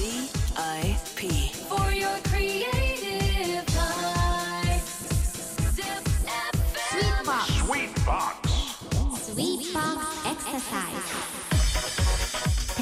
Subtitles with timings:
[0.00, 0.06] The
[0.56, 0.96] I.
[0.96, 1.14] S.
[1.14, 1.28] P.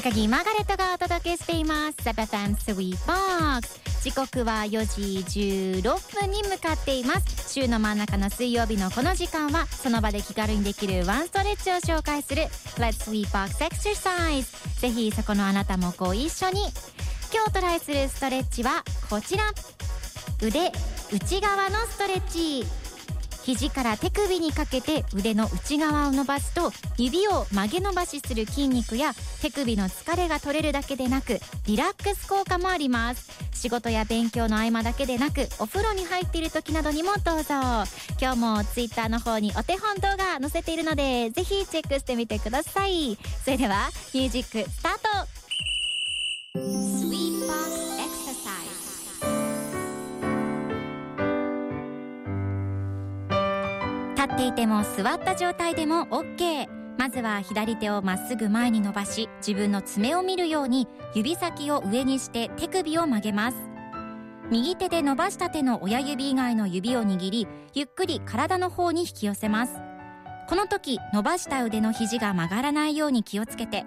[0.01, 1.97] 高木マーガレットがお届けしています。
[2.01, 3.67] ザ・バフェン・スウィーパーク
[4.01, 7.53] 時刻は4時16分に向かっています。
[7.53, 12.43] 週の真ん中の水曜日のこの時間はその場で気軽にできるワンストレッチを紹介する。
[12.77, 16.61] Let's Sweet Box Exercise ぜひそこのあなたもご一緒に。
[17.31, 19.43] 今日トライするストレッチはこちら。
[20.41, 20.71] 腕
[21.11, 22.65] 内側のストレッチ。
[23.43, 33.29] 肘から手首にかけて腕の内側を伸ばすと指を曲げ伸ばしする筋肉や手首の疲れが取れるだけでなくリラックス効果もあります。
[33.53, 37.53] 仕事や勉強の合間だけでなくお風呂に入っている時などにもどうぞ。
[38.19, 43.17] 今日もツイッターの方にお手本動画載せているのでぜひチェックしてみてください。
[43.43, 44.93] それではミュージックスター
[46.83, 46.88] ト。
[54.19, 56.67] 立っていても座った状態でも OK
[56.97, 63.57] まずは左手をまっすぐ前に伸ばし自分の爪を見るように指先を上にして手首を曲げます。
[64.51, 69.75] 右手で伸ばした手の親指以外の指を握りゆっくり体の方に引き寄せます。
[70.49, 73.85] この時伸ばした腕の肘が曲がらないように気をつけて